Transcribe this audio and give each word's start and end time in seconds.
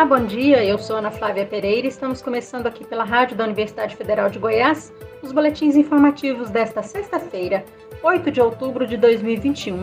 Olá, 0.00 0.18
bom 0.18 0.24
dia. 0.24 0.64
Eu 0.64 0.78
sou 0.78 0.96
Ana 0.96 1.10
Flávia 1.10 1.44
Pereira 1.44 1.86
e 1.86 1.90
estamos 1.90 2.22
começando 2.22 2.66
aqui 2.66 2.86
pela 2.86 3.04
Rádio 3.04 3.36
da 3.36 3.44
Universidade 3.44 3.94
Federal 3.94 4.30
de 4.30 4.38
Goiás 4.38 4.90
os 5.22 5.30
boletins 5.30 5.76
informativos 5.76 6.48
desta 6.48 6.82
sexta-feira, 6.82 7.66
8 8.02 8.30
de 8.30 8.40
outubro 8.40 8.86
de 8.86 8.96
2021. 8.96 9.82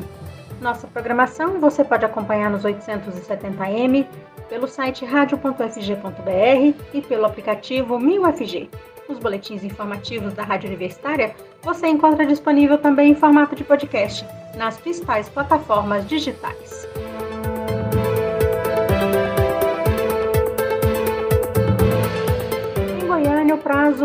Nossa 0.60 0.88
programação 0.88 1.60
você 1.60 1.84
pode 1.84 2.04
acompanhar 2.04 2.50
nos 2.50 2.64
870m, 2.64 4.08
pelo 4.50 4.68
site 4.68 5.06
radio.fg.br 5.06 6.84
e 6.96 7.02
pelo 7.04 7.26
aplicativo 7.28 8.00
1000FG. 8.00 8.70
Os 9.08 9.20
boletins 9.20 9.64
informativos 9.64 10.34
da 10.34 10.42
Rádio 10.42 10.68
Universitária 10.68 11.36
você 11.62 11.86
encontra 11.86 12.26
disponível 12.26 12.80
também 12.80 13.12
em 13.12 13.16
formato 13.16 13.56
de 13.56 13.64
podcast 13.64 14.26
nas 14.58 14.80
principais 14.80 15.30
plataformas 15.30 16.08
digitais. 16.08 16.88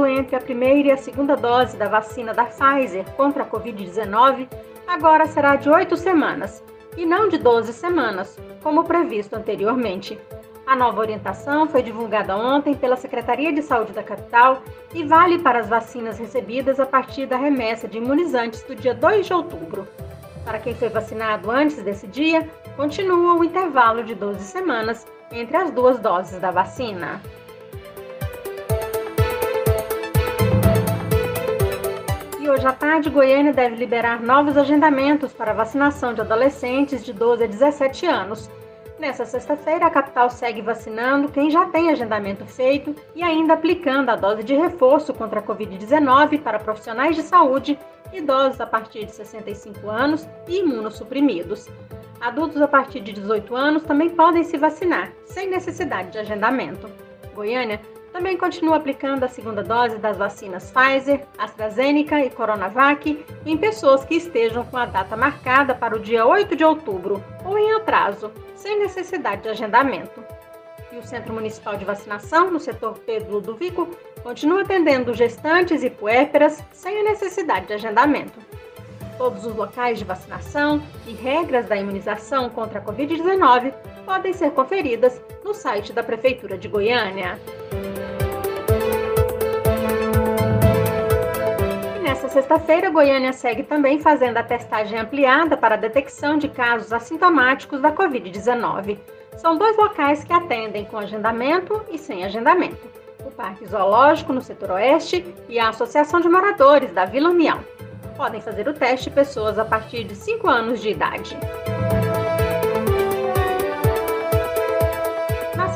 Entre 0.06 0.36
a 0.36 0.40
primeira 0.40 0.88
e 0.88 0.92
a 0.92 0.96
segunda 0.96 1.36
dose 1.36 1.76
da 1.76 1.88
vacina 1.88 2.32
da 2.32 2.44
Pfizer 2.44 3.04
contra 3.16 3.42
a 3.42 3.46
Covid-19 3.46 4.48
agora 4.86 5.26
será 5.26 5.56
de 5.56 5.70
oito 5.70 5.96
semanas, 5.96 6.62
e 6.96 7.06
não 7.06 7.28
de 7.28 7.38
12 7.38 7.72
semanas, 7.72 8.38
como 8.62 8.84
previsto 8.84 9.34
anteriormente. 9.34 10.18
A 10.66 10.76
nova 10.76 11.00
orientação 11.00 11.66
foi 11.66 11.82
divulgada 11.82 12.36
ontem 12.36 12.74
pela 12.74 12.96
Secretaria 12.96 13.52
de 13.52 13.62
Saúde 13.62 13.92
da 13.92 14.02
capital 14.02 14.62
e 14.94 15.02
vale 15.02 15.38
para 15.38 15.58
as 15.58 15.68
vacinas 15.68 16.18
recebidas 16.18 16.78
a 16.78 16.86
partir 16.86 17.26
da 17.26 17.36
remessa 17.36 17.88
de 17.88 17.98
imunizantes 17.98 18.62
do 18.62 18.74
dia 18.74 18.94
2 18.94 19.26
de 19.26 19.32
outubro. 19.34 19.88
Para 20.44 20.58
quem 20.58 20.74
foi 20.74 20.88
vacinado 20.88 21.50
antes 21.50 21.82
desse 21.82 22.06
dia, 22.06 22.48
continua 22.76 23.34
o 23.34 23.44
intervalo 23.44 24.04
de 24.04 24.14
12 24.14 24.44
semanas 24.44 25.06
entre 25.30 25.56
as 25.56 25.70
duas 25.70 25.98
doses 25.98 26.38
da 26.38 26.50
vacina. 26.50 27.20
À 32.64 32.72
tarde, 32.72 33.10
Goiânia 33.10 33.52
deve 33.52 33.74
liberar 33.74 34.22
novos 34.22 34.56
agendamentos 34.56 35.32
para 35.32 35.52
vacinação 35.52 36.14
de 36.14 36.20
adolescentes 36.20 37.04
de 37.04 37.12
12 37.12 37.42
a 37.42 37.46
17 37.48 38.06
anos. 38.06 38.48
Nessa 39.00 39.24
sexta-feira, 39.24 39.86
a 39.86 39.90
capital 39.90 40.30
segue 40.30 40.62
vacinando 40.62 41.28
quem 41.28 41.50
já 41.50 41.66
tem 41.66 41.90
agendamento 41.90 42.46
feito 42.46 42.94
e 43.16 43.22
ainda 43.22 43.54
aplicando 43.54 44.10
a 44.10 44.16
dose 44.16 44.44
de 44.44 44.54
reforço 44.54 45.12
contra 45.12 45.40
a 45.40 45.42
Covid-19 45.42 46.40
para 46.40 46.60
profissionais 46.60 47.16
de 47.16 47.22
saúde, 47.22 47.76
idosos 48.12 48.60
a 48.60 48.66
partir 48.66 49.06
de 49.06 49.12
65 49.12 49.90
anos 49.90 50.28
e 50.46 50.60
imunossuprimidos. 50.60 51.68
Adultos 52.20 52.62
a 52.62 52.68
partir 52.68 53.00
de 53.00 53.12
18 53.12 53.56
anos 53.56 53.82
também 53.82 54.10
podem 54.10 54.44
se 54.44 54.56
vacinar, 54.56 55.10
sem 55.24 55.50
necessidade 55.50 56.12
de 56.12 56.18
agendamento. 56.18 56.88
Goiânia 57.34 57.80
também 58.12 58.36
continua 58.36 58.76
aplicando 58.76 59.24
a 59.24 59.28
segunda 59.28 59.62
dose 59.62 59.96
das 59.96 60.18
vacinas 60.18 60.70
Pfizer, 60.70 61.26
AstraZeneca 61.38 62.20
e 62.20 62.30
Coronavac 62.30 63.24
em 63.46 63.56
pessoas 63.56 64.04
que 64.04 64.16
estejam 64.16 64.64
com 64.66 64.76
a 64.76 64.86
data 64.86 65.16
marcada 65.16 65.74
para 65.74 65.96
o 65.96 65.98
dia 65.98 66.26
8 66.26 66.54
de 66.54 66.64
outubro 66.64 67.24
ou 67.44 67.58
em 67.58 67.72
atraso, 67.72 68.30
sem 68.54 68.78
necessidade 68.78 69.42
de 69.42 69.48
agendamento. 69.48 70.22
E 70.92 70.98
o 70.98 71.02
Centro 71.02 71.32
Municipal 71.32 71.76
de 71.76 71.86
Vacinação, 71.86 72.50
no 72.50 72.60
setor 72.60 72.98
Pedro 72.98 73.32
Ludovico, 73.32 73.88
continua 74.22 74.60
atendendo 74.60 75.14
gestantes 75.14 75.82
e 75.82 75.88
puérperas 75.88 76.62
sem 76.70 77.00
a 77.00 77.04
necessidade 77.04 77.66
de 77.66 77.72
agendamento. 77.72 78.38
Todos 79.16 79.46
os 79.46 79.54
locais 79.54 79.98
de 79.98 80.04
vacinação 80.04 80.82
e 81.06 81.12
regras 81.12 81.66
da 81.66 81.76
imunização 81.76 82.50
contra 82.50 82.78
a 82.78 82.84
Covid-19 82.84 83.72
podem 84.04 84.32
ser 84.32 84.50
conferidas 84.50 85.20
no 85.44 85.54
site 85.54 85.92
da 85.92 86.02
Prefeitura 86.02 86.58
de 86.58 86.68
Goiânia. 86.68 87.38
Nesta 92.22 92.40
sexta-feira, 92.40 92.88
Goiânia 92.88 93.32
segue 93.32 93.64
também 93.64 93.98
fazendo 93.98 94.36
a 94.36 94.44
testagem 94.44 94.96
ampliada 94.96 95.56
para 95.56 95.74
a 95.74 95.76
detecção 95.76 96.38
de 96.38 96.48
casos 96.48 96.92
assintomáticos 96.92 97.80
da 97.80 97.90
Covid-19. 97.90 98.96
São 99.36 99.58
dois 99.58 99.76
locais 99.76 100.22
que 100.22 100.32
atendem 100.32 100.84
com 100.84 100.98
agendamento 100.98 101.84
e 101.90 101.98
sem 101.98 102.24
agendamento: 102.24 102.88
o 103.26 103.30
Parque 103.32 103.66
Zoológico, 103.66 104.32
no 104.32 104.40
setor 104.40 104.70
oeste, 104.70 105.34
e 105.48 105.58
a 105.58 105.70
Associação 105.70 106.20
de 106.20 106.28
Moradores 106.28 106.92
da 106.92 107.04
Vila 107.06 107.28
União. 107.28 107.58
Podem 108.16 108.40
fazer 108.40 108.68
o 108.68 108.72
teste 108.72 109.10
pessoas 109.10 109.58
a 109.58 109.64
partir 109.64 110.04
de 110.04 110.14
5 110.14 110.48
anos 110.48 110.80
de 110.80 110.90
idade. 110.90 111.36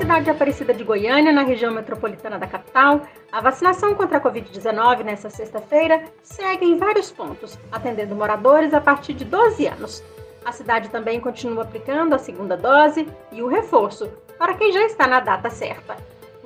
Cidade 0.06 0.24
de 0.24 0.30
Aparecida 0.30 0.72
de 0.72 0.84
Goiânia, 0.84 1.32
na 1.32 1.42
região 1.42 1.74
metropolitana 1.74 2.38
da 2.38 2.46
capital, 2.46 3.02
a 3.32 3.40
vacinação 3.40 3.92
contra 3.92 4.18
a 4.18 4.20
Covid-19 4.20 5.02
nesta 5.02 5.28
sexta-feira 5.28 6.04
segue 6.22 6.64
em 6.64 6.78
vários 6.78 7.10
pontos, 7.10 7.58
atendendo 7.72 8.14
moradores 8.14 8.72
a 8.72 8.80
partir 8.80 9.14
de 9.14 9.24
12 9.24 9.66
anos. 9.66 10.04
A 10.44 10.52
cidade 10.52 10.90
também 10.90 11.18
continua 11.18 11.64
aplicando 11.64 12.14
a 12.14 12.18
segunda 12.18 12.56
dose 12.56 13.08
e 13.32 13.42
o 13.42 13.48
reforço, 13.48 14.08
para 14.38 14.54
quem 14.54 14.72
já 14.72 14.84
está 14.84 15.08
na 15.08 15.18
data 15.18 15.50
certa. 15.50 15.96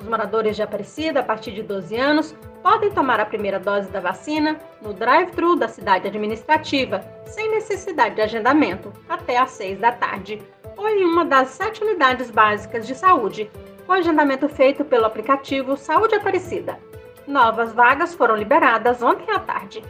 Os 0.00 0.09
moradores 0.09 0.56
de 0.56 0.62
Aparecida, 0.62 1.21
a 1.21 1.22
partir 1.22 1.53
de 1.53 1.62
12 1.62 1.94
anos, 1.97 2.34
podem 2.62 2.91
tomar 2.91 3.21
a 3.21 3.27
primeira 3.27 3.61
dose 3.61 3.91
da 3.91 4.00
vacina 4.00 4.59
no 4.81 4.94
drive-thru 4.94 5.56
da 5.56 5.69
cidade 5.69 6.09
administrativa, 6.09 7.05
sem 7.27 7.50
necessidade 7.50 8.15
de 8.15 8.22
agendamento, 8.22 8.93
até 9.09 9.38
às 9.38 9.50
6 9.50 9.78
da 9.78 9.93
tarde 9.93 10.43
ou 10.81 10.88
em 10.88 11.05
uma 11.05 11.27
das 11.27 11.49
sete 11.49 11.84
unidades 11.84 12.31
básicas 12.31 12.87
de 12.87 12.94
saúde, 12.94 13.50
com 13.87 13.93
agendamento 13.93 14.49
feito 14.49 14.83
pelo 14.83 15.05
aplicativo 15.05 15.77
Saúde 15.77 16.15
Aparecida. 16.15 16.78
Novas 17.27 17.75
vagas 17.75 18.15
foram 18.15 18.34
liberadas 18.34 19.03
ontem 19.03 19.31
à 19.31 19.38
tarde. 19.38 19.84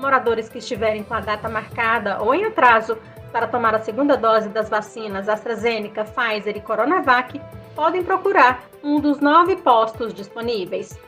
Moradores 0.00 0.48
que 0.48 0.58
estiverem 0.58 1.04
com 1.04 1.14
a 1.14 1.20
data 1.20 1.48
marcada 1.48 2.20
ou 2.20 2.34
em 2.34 2.44
atraso 2.44 2.98
para 3.30 3.46
tomar 3.46 3.74
a 3.76 3.78
segunda 3.78 4.16
dose 4.16 4.48
das 4.48 4.68
vacinas 4.68 5.28
AstraZeneca, 5.28 6.04
Pfizer 6.04 6.56
e 6.56 6.60
Coronavac 6.60 7.40
podem 7.76 8.02
procurar 8.02 8.64
um 8.82 8.98
dos 8.98 9.20
nove 9.20 9.54
postos 9.56 10.12
disponíveis. 10.12 10.98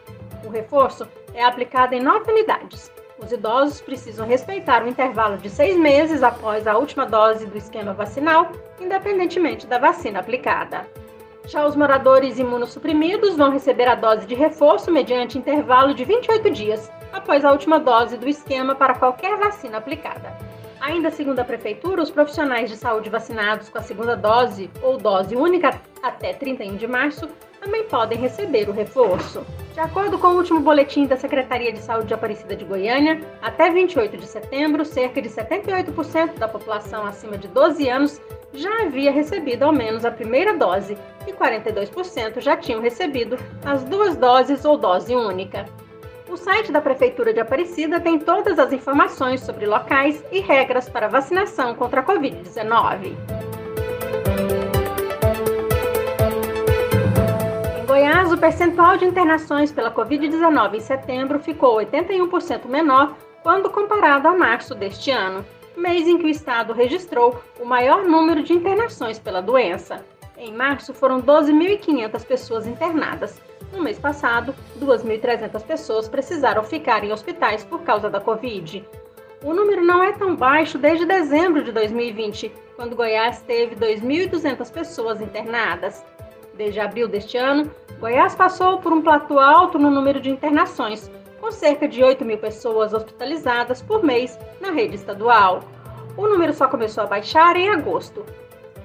O 0.47 0.51
reforço 0.51 1.09
é 1.35 1.43
aplicado 1.43 1.95
em 1.95 2.01
nove 2.01 2.31
unidades, 2.31 2.93
os 3.21 3.33
idosos 3.33 3.81
precisam 3.81 4.27
respeitar 4.29 4.85
o 4.85 4.89
intervalo 4.89 5.37
de 5.39 5.51
seis 5.51 5.77
meses 5.77 6.23
após 6.23 6.69
a 6.69 6.79
última 6.79 7.05
dose 7.05 7.47
do 7.47 7.59
esquema 7.59 7.93
vacinal, 7.93 8.53
independentemente 8.81 9.67
da 9.67 9.77
vacina 9.77 10.21
aplicada. 10.21 10.89
Já 11.45 11.67
os 11.67 11.75
moradores 11.75 12.39
imunossuprimidos 12.39 13.37
vão 13.37 13.51
receber 13.51 13.89
a 13.89 13.97
dose 13.97 14.25
de 14.25 14.37
reforço 14.37 14.93
mediante 14.93 15.37
intervalo 15.37 15.95
de 15.95 16.05
28 16.05 16.51
dias 16.51 16.93
após 17.13 17.45
a 17.45 17.51
última 17.51 17.81
dose 17.81 18.17
do 18.17 18.29
esquema 18.29 18.75
para 18.75 18.95
qualquer 18.95 19.37
vacina 19.37 19.79
aplicada. 19.79 20.37
Ainda 20.89 21.11
segundo 21.11 21.39
a 21.39 21.45
Prefeitura, 21.45 22.03
os 22.03 22.11
profissionais 22.11 22.71
de 22.71 22.75
saúde 22.75 23.11
vacinados 23.11 23.69
com 23.69 23.77
a 23.77 23.83
segunda 23.83 24.17
dose 24.17 24.71
ou 24.83 24.97
dose 24.97 25.37
única 25.37 25.79
até 26.03 26.33
31 26.33 26.77
de 26.77 26.87
março 26.87 27.29
também 27.61 27.85
podem 27.85 28.17
receber 28.17 28.71
o 28.71 28.73
reforço. 28.73 29.45
De 29.75 29.81
acordo 29.81 30.19
com 30.19 30.29
o 30.29 30.37
último 30.37 30.61
boletim 30.61 31.07
da 31.07 31.15
Secretaria 31.15 31.75
de 31.75 31.81
Saúde 31.81 32.07
de 32.07 32.15
Aparecida 32.15 32.57
de 32.57 32.65
Goiânia, 32.65 33.21
até 33.43 33.71
28 33.71 34.17
de 34.17 34.27
setembro, 34.27 34.83
cerca 34.83 35.21
de 35.21 35.29
78% 35.29 36.39
da 36.39 36.49
população 36.49 37.05
acima 37.05 37.37
de 37.37 37.49
12 37.49 37.87
anos 37.87 38.19
já 38.55 38.81
havia 38.81 39.13
recebido 39.13 39.65
ao 39.65 39.73
menos 39.73 40.07
a 40.07 40.11
primeira 40.11 40.57
dose 40.57 40.97
e 41.27 41.33
42% 41.35 42.41
já 42.41 42.57
tinham 42.57 42.81
recebido 42.81 43.37
as 43.63 43.85
duas 43.85 44.17
doses 44.17 44.65
ou 44.65 44.79
dose 44.79 45.15
única. 45.15 45.67
O 46.29 46.37
site 46.37 46.71
da 46.71 46.81
Prefeitura 46.81 47.33
de 47.33 47.41
Aparecida 47.41 47.99
tem 47.99 48.19
todas 48.19 48.59
as 48.59 48.71
informações 48.71 49.41
sobre 49.41 49.65
locais 49.65 50.23
e 50.31 50.41
regras 50.41 50.87
para 50.87 51.09
vacinação 51.09 51.75
contra 51.75 52.01
a 52.01 52.05
Covid-19. 52.05 53.15
Goiás, 57.87 58.31
o 58.31 58.37
percentual 58.37 58.99
de 58.99 59.07
internações 59.07 59.73
pela 59.73 59.91
Covid-19 59.91 60.75
em 60.75 60.81
setembro 60.81 61.39
ficou 61.39 61.79
81% 61.79 62.67
menor 62.67 63.17
quando 63.43 63.71
comparado 63.71 64.29
a 64.29 64.37
março 64.37 64.75
deste 64.75 65.11
ano, 65.11 65.43
mês 65.75 66.07
em 66.07 66.19
que 66.19 66.27
o 66.27 66.29
estado 66.29 66.75
registrou 66.75 67.43
o 67.59 67.65
maior 67.65 68.05
número 68.05 68.43
de 68.43 68.53
internações 68.53 69.19
pela 69.19 69.41
doença. 69.41 70.05
Em 70.37 70.53
março, 70.53 70.93
foram 70.93 71.23
12.500 71.23 72.27
pessoas 72.27 72.67
internadas. 72.67 73.41
No 73.73 73.83
mês 73.83 73.99
passado, 73.99 74.55
2.300 74.81 75.63
pessoas 75.63 76.09
precisaram 76.09 76.65
ficar 76.65 77.05
em 77.05 77.13
hospitais 77.13 77.65
por 77.65 77.83
causa 77.83 78.09
da 78.09 78.21
Covid. 78.21 78.85
O 79.43 79.55
número 79.55 79.85
não 79.85 80.03
é 80.03 80.13
tão 80.13 80.35
baixo 80.35 80.79
desde 80.79 81.07
dezembro 81.07 81.63
de 81.63 81.71
2020, 81.71 82.53
quando 82.75 82.97
Goiás 82.97 83.41
teve 83.43 83.77
2.200 83.77 84.73
pessoas 84.73 85.21
internadas. 85.21 86.05
Desde 86.55 86.81
abril 86.81 87.07
deste 87.07 87.37
ano, 87.37 87.71
Goiás 88.01 88.35
passou 88.35 88.79
por 88.79 88.93
um 88.93 89.01
platô 89.01 89.39
alto 89.39 89.79
no 89.79 89.91
número 89.91 90.21
de 90.21 90.29
internações, 90.29 91.09
com 91.41 91.53
cerca 91.53 91.87
de 91.87 92.03
8 92.03 92.25
mil 92.25 92.39
pessoas 92.39 92.93
hospitalizadas 92.93 93.81
por 93.81 94.03
mês 94.03 94.37
na 94.61 94.73
rede 94.73 94.97
estadual. 94.97 95.61
O 96.17 96.27
número 96.27 96.53
só 96.53 96.67
começou 96.67 97.05
a 97.05 97.07
baixar 97.07 97.57
em 97.57 97.69
agosto. 97.69 98.27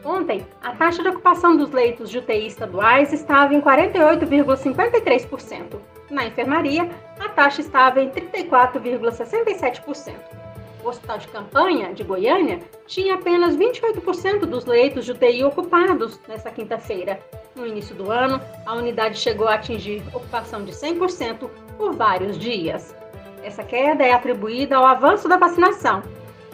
Ontem, 0.06 0.46
a 0.62 0.74
taxa 0.74 1.02
de 1.02 1.08
ocupação 1.10 1.56
dos 1.56 1.72
leitos 1.72 2.10
de 2.10 2.18
UTI 2.18 2.48
estaduais 2.48 3.14
estava 3.14 3.54
em 3.54 3.62
48,53%. 3.62 5.80
Na 6.10 6.26
enfermaria, 6.26 6.90
a 7.20 7.30
taxa 7.30 7.62
estava 7.62 8.02
em 8.02 8.10
34,67%. 8.10 10.44
O 10.84 10.90
Hospital 10.90 11.18
de 11.18 11.30
Campanha 11.30 11.94
de 11.94 12.04
Goiânia 12.04 12.60
tinha 12.86 13.16
apenas 13.16 13.56
28% 13.56 14.40
dos 14.40 14.66
leitos 14.66 15.06
de 15.06 15.14
UTI 15.14 15.46
ocupados 15.46 16.20
nesta 16.28 16.52
quinta-feira. 16.52 17.22
No 17.56 17.66
início 17.66 17.96
do 17.96 18.12
ano, 18.12 18.42
a 18.66 18.74
unidade 18.74 19.18
chegou 19.18 19.48
a 19.48 19.54
atingir 19.54 20.04
ocupação 20.14 20.66
de 20.66 20.74
100% 20.74 21.50
por 21.78 21.96
vários 21.96 22.38
dias. 22.38 22.94
Essa 23.42 23.64
queda 23.64 24.04
é 24.04 24.12
atribuída 24.12 24.76
ao 24.76 24.86
avanço 24.86 25.30
da 25.30 25.38
vacinação, 25.38 26.04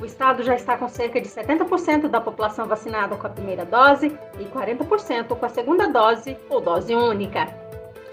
o 0.02 0.06
estado 0.06 0.44
já 0.44 0.56
está 0.56 0.78
com 0.78 0.88
cerca 0.88 1.20
de 1.20 1.28
70% 1.28 2.08
da 2.08 2.22
população 2.22 2.66
vacinada 2.66 3.16
com 3.16 3.28
a 3.28 3.30
primeira 3.30 3.66
dose 3.66 4.08
e 4.40 4.46
40% 4.46 5.36
com 5.36 5.46
a 5.46 5.50
segunda 5.50 5.88
dose 5.88 6.38
ou 6.50 6.62
dose 6.62 6.96
única. 6.96 7.48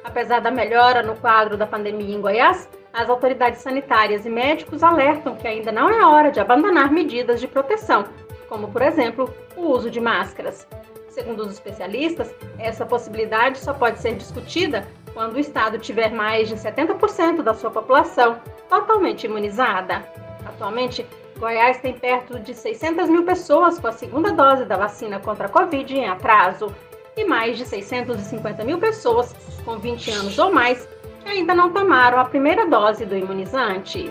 Apesar 0.02 0.40
da 0.40 0.50
melhora 0.50 1.02
no 1.02 1.16
quadro 1.16 1.56
da 1.56 1.66
pandemia 1.66 2.14
em 2.14 2.20
Goiás, 2.20 2.68
as 2.92 3.08
autoridades 3.08 3.60
sanitárias 3.60 4.24
e 4.24 4.30
médicos 4.30 4.82
alertam 4.82 5.36
que 5.36 5.46
ainda 5.46 5.70
não 5.70 5.88
é 5.88 6.04
hora 6.04 6.30
de 6.30 6.40
abandonar 6.40 6.90
medidas 6.90 7.40
de 7.40 7.46
proteção, 7.46 8.04
como, 8.48 8.68
por 8.68 8.82
exemplo, 8.82 9.32
o 9.56 9.62
uso 9.62 9.90
de 9.90 10.00
máscaras. 10.00 10.66
Segundo 11.08 11.40
os 11.40 11.52
especialistas, 11.52 12.34
essa 12.58 12.84
possibilidade 12.84 13.58
só 13.58 13.72
pode 13.72 13.98
ser 14.00 14.16
discutida 14.16 14.86
quando 15.12 15.34
o 15.34 15.40
estado 15.40 15.78
tiver 15.78 16.10
mais 16.10 16.48
de 16.48 16.56
70% 16.56 17.42
da 17.42 17.54
sua 17.54 17.70
população 17.70 18.38
totalmente 18.68 19.24
imunizada. 19.24 20.06
Atualmente, 20.44 21.06
Goiás 21.38 21.78
tem 21.78 21.92
perto 21.92 22.38
de 22.38 22.54
600 22.54 23.10
mil 23.10 23.24
pessoas 23.24 23.78
com 23.78 23.86
a 23.86 23.92
segunda 23.92 24.32
dose 24.32 24.64
da 24.64 24.76
vacina 24.76 25.20
contra 25.20 25.46
a 25.46 25.48
Covid 25.50 25.94
em 25.94 26.08
atraso 26.08 26.74
e 27.14 27.24
mais 27.24 27.58
de 27.58 27.66
650 27.66 28.64
mil 28.64 28.78
pessoas 28.78 29.34
com 29.64 29.78
20 29.78 30.10
anos 30.12 30.38
ou 30.38 30.50
mais 30.50 30.88
que 31.20 31.28
ainda 31.28 31.54
não 31.54 31.72
tomaram 31.72 32.18
a 32.18 32.24
primeira 32.24 32.66
dose 32.66 33.04
do 33.04 33.16
imunizante. 33.16 34.10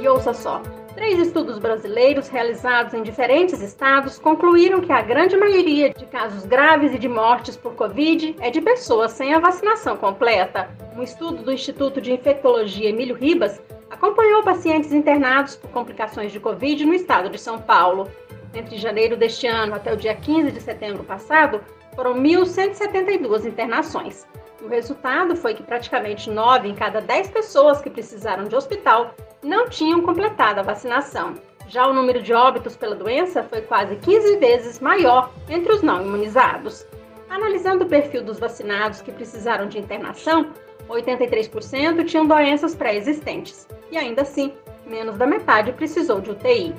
E 0.00 0.08
ouça 0.08 0.34
só, 0.34 0.60
Três 0.94 1.18
estudos 1.18 1.58
brasileiros 1.58 2.28
realizados 2.28 2.94
em 2.94 3.02
diferentes 3.02 3.60
estados 3.60 4.16
concluíram 4.16 4.80
que 4.80 4.92
a 4.92 5.02
grande 5.02 5.36
maioria 5.36 5.92
de 5.92 6.06
casos 6.06 6.46
graves 6.46 6.94
e 6.94 6.98
de 6.98 7.08
mortes 7.08 7.56
por 7.56 7.74
Covid 7.74 8.36
é 8.38 8.48
de 8.48 8.60
pessoas 8.60 9.10
sem 9.10 9.34
a 9.34 9.40
vacinação 9.40 9.96
completa. 9.96 10.70
Um 10.96 11.02
estudo 11.02 11.42
do 11.42 11.50
Instituto 11.50 12.00
de 12.00 12.12
Infectologia 12.12 12.88
Emílio 12.88 13.16
Ribas 13.16 13.60
acompanhou 13.90 14.44
pacientes 14.44 14.92
internados 14.92 15.56
por 15.56 15.68
complicações 15.70 16.30
de 16.30 16.38
Covid 16.38 16.84
no 16.84 16.94
estado 16.94 17.28
de 17.28 17.36
São 17.36 17.60
Paulo. 17.60 18.08
Entre 18.54 18.78
janeiro 18.78 19.16
deste 19.16 19.44
ano 19.48 19.74
até 19.74 19.92
o 19.92 19.96
dia 19.96 20.14
15 20.14 20.52
de 20.52 20.60
setembro 20.60 21.02
passado, 21.02 21.60
foram 21.96 22.14
1.172 22.14 23.44
internações. 23.44 24.24
O 24.62 24.68
resultado 24.68 25.34
foi 25.34 25.54
que 25.54 25.64
praticamente 25.64 26.30
9 26.30 26.68
em 26.68 26.74
cada 26.76 27.00
10 27.00 27.28
pessoas 27.32 27.80
que 27.80 27.90
precisaram 27.90 28.44
de 28.44 28.54
hospital 28.54 29.16
não 29.42 29.68
tinham 29.68 30.00
completado 30.00 30.60
a 30.60 30.62
vacinação. 30.62 31.34
Já 31.66 31.88
o 31.88 31.92
número 31.92 32.22
de 32.22 32.32
óbitos 32.32 32.76
pela 32.76 32.94
doença 32.94 33.42
foi 33.42 33.62
quase 33.62 33.96
15 33.96 34.36
vezes 34.36 34.78
maior 34.78 35.32
entre 35.48 35.72
os 35.72 35.82
não 35.82 36.00
imunizados. 36.02 36.86
Analisando 37.28 37.84
o 37.84 37.88
perfil 37.88 38.22
dos 38.22 38.38
vacinados 38.38 39.02
que 39.02 39.10
precisaram 39.10 39.66
de 39.66 39.78
internação, 39.78 40.52
83% 40.88 42.04
tinham 42.04 42.26
doenças 42.26 42.74
pré-existentes 42.74 43.66
e 43.90 43.96
ainda 43.96 44.22
assim, 44.22 44.52
menos 44.86 45.16
da 45.16 45.26
metade 45.26 45.72
precisou 45.72 46.20
de 46.20 46.30
UTI. 46.30 46.74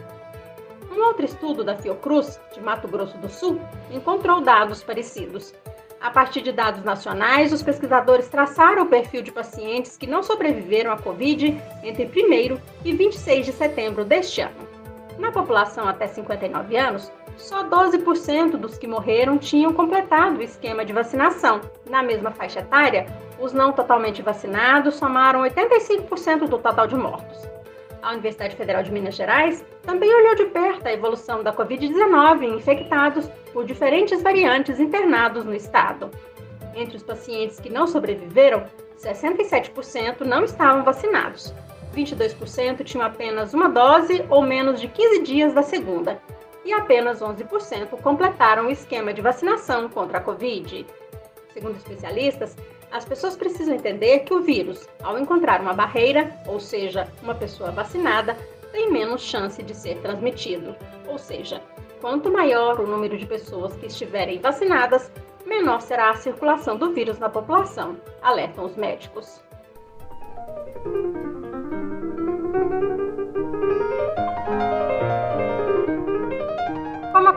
Um 0.92 1.04
outro 1.08 1.26
estudo 1.26 1.64
da 1.64 1.76
Fiocruz, 1.76 2.40
de 2.54 2.62
Mato 2.62 2.88
Grosso 2.88 3.18
do 3.18 3.30
Sul, 3.30 3.60
encontrou 3.92 4.42
dados 4.42 4.82
parecidos. 4.82 5.54
A 6.00 6.12
partir 6.12 6.42
de 6.42 6.52
dados 6.52 6.84
nacionais, 6.84 7.52
os 7.52 7.64
pesquisadores 7.64 8.28
traçaram 8.30 8.84
o 8.84 8.88
perfil 8.88 9.22
de 9.22 9.32
pacientes 9.32 9.98
que 9.98 10.08
não 10.08 10.22
sobreviveram 10.22 10.92
à 10.92 10.98
Covid 10.98 11.62
entre 11.84 12.06
1 12.06 12.60
e 12.86 12.94
26 12.94 13.48
de 13.48 13.52
setembro 13.52 14.06
deste 14.06 14.42
ano. 14.42 14.68
Na 15.18 15.32
população 15.32 15.88
até 15.88 16.08
59 16.08 16.78
anos, 16.78 17.12
só 17.38 17.64
12% 17.64 18.58
dos 18.58 18.78
que 18.78 18.88
morreram 18.88 19.38
tinham 19.38 19.74
completado 19.74 20.40
o 20.40 20.44
esquema 20.44 20.86
de 20.86 20.94
vacinação. 20.94 21.62
Na 21.90 22.02
mesma 22.02 22.32
faixa 22.32 22.60
etária, 22.60 23.06
os 23.40 23.54
não 23.54 23.72
totalmente 23.72 24.22
vacinados 24.22 24.96
somaram 24.96 25.42
85% 25.42 26.48
do 26.48 26.58
total 26.58 26.88
de 26.88 26.96
mortos. 26.96 27.56
A 28.02 28.12
Universidade 28.12 28.56
Federal 28.56 28.84
de 28.84 28.92
Minas 28.92 29.16
Gerais 29.16 29.66
também 29.82 30.14
olhou 30.14 30.36
de 30.36 30.46
perto 30.46 30.86
a 30.86 30.94
evolução 30.94 31.42
da 31.42 31.52
Covid-19 31.52 32.44
em 32.44 32.56
infectados 32.56 33.28
por 33.52 33.66
diferentes 33.66 34.22
variantes 34.22 34.80
internados 34.80 35.44
no 35.44 35.56
estado. 35.56 36.12
Entre 36.76 36.98
os 36.98 37.04
pacientes 37.04 37.60
que 37.60 37.70
não 37.70 37.88
sobreviveram, 37.88 38.66
67% 38.98 40.22
não 40.22 40.44
estavam 40.44 40.84
vacinados. 40.84 41.54
22% 41.96 42.84
tinham 42.84 43.06
apenas 43.06 43.54
uma 43.54 43.70
dose 43.70 44.24
ou 44.30 44.42
menos 44.42 44.80
de 44.80 44.88
15 44.88 45.24
dias 45.24 45.54
da 45.54 45.64
segunda, 45.64 46.22
e 46.66 46.74
apenas 46.74 47.22
11% 47.22 47.90
completaram 48.02 48.68
o 48.68 48.72
esquema 48.72 49.14
de 49.14 49.22
vacinação 49.22 49.88
contra 49.88 50.18
a 50.18 50.22
Covid. 50.22 50.86
Segundo 51.54 51.78
especialistas, 51.78 52.58
as 52.92 53.06
pessoas 53.06 53.36
precisam 53.36 53.76
entender 53.76 54.20
que 54.20 54.34
o 54.34 54.42
vírus, 54.42 54.90
ao 55.02 55.18
encontrar 55.18 55.62
uma 55.62 55.74
barreira, 55.74 56.38
ou 56.48 56.60
seja, 56.60 57.08
uma 57.22 57.36
pessoa 57.36 57.72
vacinada, 57.72 58.36
tem 58.72 58.92
menos 58.92 59.22
chance 59.22 59.62
de 59.62 59.74
ser 59.74 60.02
transmitido. 60.02 60.76
Ou 61.08 61.18
seja, 61.18 61.62
quanto 62.02 62.32
maior 62.32 62.80
o 62.80 62.88
número 62.88 63.18
de 63.18 63.26
pessoas 63.26 63.76
que 63.76 63.86
estiverem 63.86 64.40
vacinadas, 64.40 65.12
menor 65.46 65.82
será 65.82 66.10
a 66.10 66.16
circulação 66.16 66.78
do 66.78 66.92
vírus 66.92 67.20
na 67.20 67.30
população, 67.30 67.98
alertam 68.22 68.66
os 68.66 68.76
médicos. 68.76 69.42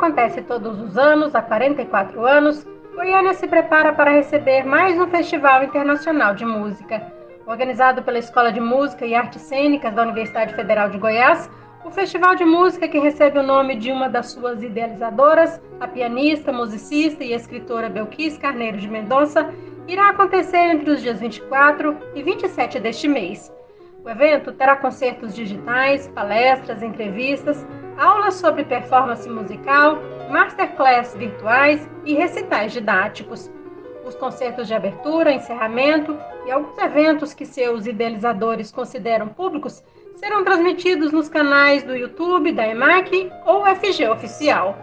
Acontece 0.09 0.41
todos 0.41 0.81
os 0.81 0.97
anos, 0.97 1.35
há 1.35 1.43
44 1.43 2.27
anos, 2.27 2.67
Goiânia 2.95 3.35
se 3.35 3.47
prepara 3.47 3.93
para 3.93 4.11
receber 4.11 4.65
mais 4.65 4.99
um 4.99 5.07
Festival 5.07 5.63
Internacional 5.63 6.35
de 6.35 6.47
Música. 6.47 7.13
Organizado 7.47 8.03
pela 8.03 8.19
Escola 8.19 8.51
de 8.51 8.59
Música 8.59 9.05
e 9.05 9.15
Artes 9.15 9.43
Cênicas 9.43 9.95
da 9.95 10.03
Universidade 10.03 10.55
Federal 10.55 10.89
de 10.89 10.97
Goiás, 10.97 11.51
o 11.85 11.91
festival 11.91 12.35
de 12.35 12.45
música, 12.45 12.89
que 12.89 12.99
recebe 12.99 13.39
o 13.39 13.43
nome 13.43 13.77
de 13.77 13.93
uma 13.93 14.09
das 14.09 14.31
suas 14.31 14.63
idealizadoras, 14.63 15.61
a 15.79 15.87
pianista, 15.87 16.53
musicista 16.53 17.23
e 17.23 17.35
escritora 17.35 17.91
Belquis 17.91 18.39
Carneiro 18.39 18.79
de 18.79 18.89
Mendonça, 18.89 19.53
irá 19.87 20.09
acontecer 20.09 20.57
entre 20.57 20.91
os 20.91 21.03
dias 21.03 21.21
24 21.21 21.95
e 22.15 22.23
27 22.23 22.81
deste 22.81 23.07
mês. 23.07 23.53
O 24.03 24.09
evento 24.09 24.53
terá 24.53 24.75
concertos 24.75 25.35
digitais, 25.35 26.09
palestras, 26.09 26.83
entrevistas, 26.83 27.67
aulas 27.99 28.35
sobre 28.35 28.65
performance 28.65 29.29
musical, 29.29 29.99
masterclass 30.31 31.15
virtuais 31.15 31.87
e 32.05 32.15
recitais 32.15 32.73
didáticos. 32.73 33.51
Os 34.07 34.15
concertos 34.15 34.67
de 34.67 34.75
abertura, 34.75 35.33
encerramento 35.33 36.17
e 36.47 36.51
alguns 36.51 36.79
eventos 36.79 37.35
que 37.35 37.45
seus 37.45 37.87
idealizadores 37.87 38.71
consideram 38.71 39.29
públicos 39.29 39.83
serão 40.15 40.45
transmitidos 40.45 41.13
nos 41.13 41.29
canais 41.29 41.83
do 41.83 41.95
YouTube 41.95 42.53
da 42.53 42.67
EMAC 42.67 43.31
ou 43.45 43.67
FG 43.67 44.09
Oficial. 44.09 44.77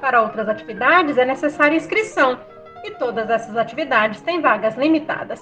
Para 0.00 0.22
outras 0.22 0.48
atividades 0.48 1.16
é 1.16 1.24
necessária 1.24 1.76
inscrição 1.76 2.38
e 2.84 2.90
todas 2.92 3.30
essas 3.30 3.56
atividades 3.56 4.20
têm 4.20 4.40
vagas 4.40 4.76
limitadas. 4.76 5.40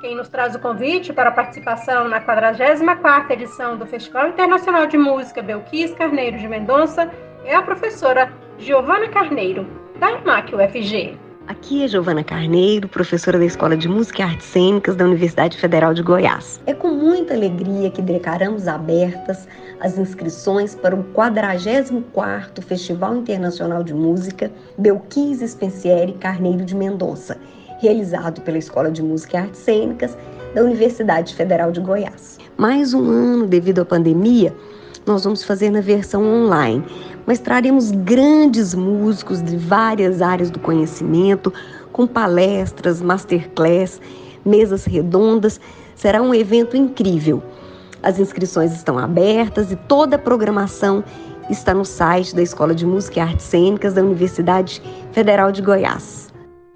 Quem 0.00 0.16
nos 0.16 0.30
traz 0.30 0.54
o 0.54 0.58
convite 0.58 1.12
para 1.12 1.28
a 1.28 1.32
participação 1.32 2.08
na 2.08 2.22
44ª 2.22 3.30
edição 3.32 3.76
do 3.76 3.84
Festival 3.84 4.28
Internacional 4.28 4.86
de 4.86 4.96
Música 4.96 5.42
Belquis 5.42 5.92
Carneiro 5.92 6.38
de 6.38 6.48
Mendonça 6.48 7.10
é 7.44 7.54
a 7.54 7.60
professora 7.60 8.32
Giovana 8.58 9.10
Carneiro, 9.10 9.66
da 9.98 10.10
IMAC 10.12 10.54
UFG. 10.54 11.18
Aqui 11.46 11.84
é 11.84 11.88
Giovana 11.88 12.24
Carneiro, 12.24 12.88
professora 12.88 13.38
da 13.38 13.44
Escola 13.44 13.76
de 13.76 13.88
Música 13.88 14.22
e 14.22 14.24
Artes 14.24 14.46
Cênicas 14.46 14.96
da 14.96 15.04
Universidade 15.04 15.58
Federal 15.58 15.92
de 15.92 16.02
Goiás. 16.02 16.62
É 16.64 16.72
com 16.72 16.88
muita 16.88 17.34
alegria 17.34 17.90
que 17.90 18.00
declaramos 18.00 18.68
abertas 18.68 19.46
as 19.80 19.98
inscrições 19.98 20.74
para 20.74 20.96
o 20.96 21.04
44º 21.12 22.62
Festival 22.62 23.16
Internacional 23.16 23.82
de 23.82 23.92
Música 23.92 24.50
Belquis 24.78 25.40
Spencieri 25.40 26.14
Carneiro 26.14 26.64
de 26.64 26.74
Mendonça, 26.74 27.38
realizado 27.80 28.42
pela 28.42 28.58
Escola 28.58 28.90
de 28.90 29.02
Música 29.02 29.36
e 29.36 29.40
Artes 29.40 29.60
Cênicas 29.60 30.16
da 30.54 30.62
Universidade 30.62 31.34
Federal 31.34 31.72
de 31.72 31.80
Goiás. 31.80 32.38
Mais 32.56 32.92
um 32.92 33.02
ano 33.08 33.46
devido 33.46 33.80
à 33.80 33.84
pandemia, 33.84 34.54
nós 35.06 35.24
vamos 35.24 35.42
fazer 35.42 35.70
na 35.70 35.80
versão 35.80 36.22
online, 36.22 36.84
mas 37.26 37.38
traremos 37.38 37.90
grandes 37.90 38.74
músicos 38.74 39.42
de 39.42 39.56
várias 39.56 40.20
áreas 40.20 40.50
do 40.50 40.58
conhecimento, 40.58 41.52
com 41.90 42.06
palestras, 42.06 43.00
masterclass, 43.00 44.00
mesas 44.44 44.84
redondas. 44.84 45.58
Será 45.96 46.20
um 46.20 46.34
evento 46.34 46.76
incrível. 46.76 47.42
As 48.02 48.18
inscrições 48.18 48.72
estão 48.72 48.98
abertas 48.98 49.72
e 49.72 49.76
toda 49.76 50.16
a 50.16 50.18
programação 50.18 51.02
está 51.48 51.74
no 51.74 51.84
site 51.84 52.34
da 52.34 52.42
Escola 52.42 52.74
de 52.74 52.86
Música 52.86 53.18
e 53.18 53.22
Artes 53.22 53.46
Cênicas 53.46 53.94
da 53.94 54.02
Universidade 54.02 54.82
Federal 55.12 55.50
de 55.50 55.60
Goiás. 55.62 56.29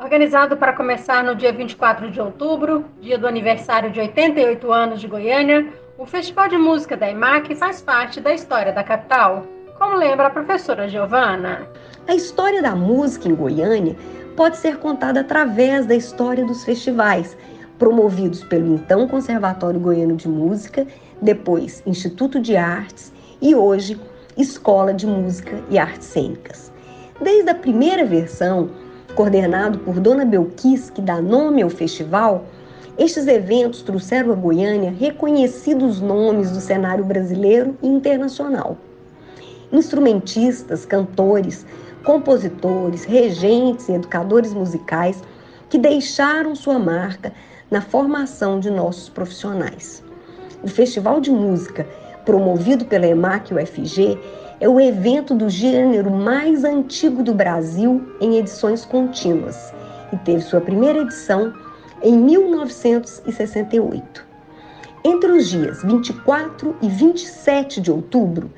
Organizado 0.04 0.58
para 0.58 0.74
começar 0.74 1.24
no 1.24 1.34
dia 1.34 1.50
24 1.50 2.10
de 2.10 2.20
outubro, 2.20 2.84
dia 3.00 3.16
do 3.16 3.26
aniversário 3.26 3.90
de 3.90 3.98
88 3.98 4.70
anos 4.70 5.00
de 5.00 5.08
Goiânia, 5.08 5.66
o 5.96 6.04
Festival 6.04 6.46
de 6.46 6.58
Música 6.58 6.94
da 6.94 7.10
EMAC 7.10 7.54
faz 7.54 7.80
parte 7.80 8.20
da 8.20 8.34
história 8.34 8.70
da 8.70 8.84
capital, 8.84 9.46
como 9.78 9.96
lembra 9.96 10.26
a 10.26 10.30
professora 10.30 10.90
Giovana. 10.90 11.66
A 12.06 12.14
história 12.14 12.60
da 12.60 12.76
música 12.76 13.30
em 13.30 13.34
Goiânia 13.34 13.96
pode 14.36 14.58
ser 14.58 14.76
contada 14.76 15.20
através 15.20 15.86
da 15.86 15.94
história 15.94 16.44
dos 16.44 16.66
festivais, 16.66 17.34
promovidos 17.78 18.44
pelo 18.44 18.74
então 18.74 19.08
Conservatório 19.08 19.80
Goiano 19.80 20.16
de 20.16 20.28
Música, 20.28 20.86
depois 21.22 21.82
Instituto 21.86 22.38
de 22.38 22.58
Artes 22.58 23.10
e 23.40 23.54
hoje 23.54 23.98
Escola 24.36 24.92
de 24.92 25.06
Música 25.06 25.64
e 25.70 25.78
Artes 25.78 26.08
Cênicas. 26.08 26.70
Desde 27.22 27.48
a 27.48 27.54
primeira 27.54 28.04
versão, 28.04 28.68
coordenado 29.14 29.78
por 29.78 30.00
Dona 30.00 30.24
Belquis, 30.24 30.90
que 30.90 31.00
dá 31.00 31.20
nome 31.20 31.62
ao 31.62 31.70
festival, 31.70 32.44
estes 32.98 33.26
eventos 33.26 33.82
trouxeram 33.82 34.32
a 34.32 34.36
Goiânia 34.36 34.94
reconhecidos 34.98 36.00
nomes 36.00 36.50
do 36.50 36.60
cenário 36.60 37.04
brasileiro 37.04 37.76
e 37.82 37.88
internacional. 37.88 38.76
Instrumentistas, 39.72 40.84
cantores, 40.86 41.66
compositores, 42.04 43.04
regentes 43.04 43.88
e 43.88 43.92
educadores 43.92 44.52
musicais 44.52 45.22
que 45.68 45.78
deixaram 45.78 46.54
sua 46.54 46.78
marca 46.78 47.32
na 47.70 47.80
formação 47.80 48.60
de 48.60 48.70
nossos 48.70 49.08
profissionais. 49.08 50.04
O 50.62 50.68
Festival 50.68 51.20
de 51.20 51.30
Música 51.30 51.86
promovido 52.24 52.84
pela 52.84 53.06
EMAC 53.06 53.54
UFG, 53.54 54.18
é 54.60 54.68
o 54.68 54.80
evento 54.80 55.34
do 55.34 55.48
gênero 55.48 56.10
mais 56.10 56.64
antigo 56.64 57.22
do 57.22 57.34
Brasil 57.34 58.02
em 58.20 58.38
edições 58.38 58.84
contínuas 58.84 59.72
e 60.12 60.16
teve 60.18 60.42
sua 60.42 60.60
primeira 60.60 61.00
edição 61.00 61.52
em 62.02 62.16
1968. 62.16 64.24
Entre 65.04 65.32
os 65.32 65.48
dias 65.48 65.82
24 65.82 66.76
e 66.80 66.88
27 66.88 67.80
de 67.80 67.90
outubro, 67.90 68.50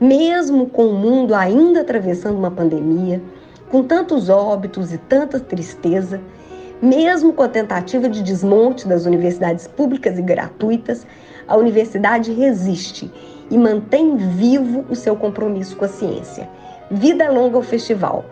mesmo 0.00 0.66
com 0.66 0.86
o 0.86 0.94
mundo 0.94 1.34
ainda 1.34 1.80
atravessando 1.80 2.36
uma 2.36 2.50
pandemia, 2.50 3.22
com 3.70 3.82
tantos 3.82 4.28
óbitos 4.28 4.92
e 4.92 4.98
tanta 4.98 5.40
tristeza, 5.40 6.20
mesmo 6.82 7.32
com 7.32 7.42
a 7.42 7.48
tentativa 7.48 8.08
de 8.08 8.22
desmonte 8.22 8.86
das 8.86 9.06
universidades 9.06 9.66
públicas 9.66 10.18
e 10.18 10.22
gratuitas, 10.22 11.06
a 11.46 11.56
universidade 11.56 12.32
resiste 12.32 13.10
e 13.50 13.58
mantém 13.58 14.16
vivo 14.16 14.84
o 14.88 14.94
seu 14.94 15.16
compromisso 15.16 15.76
com 15.76 15.84
a 15.84 15.88
ciência. 15.88 16.48
Vida 16.90 17.30
longa 17.30 17.56
ao 17.56 17.62
festival. 17.62 18.24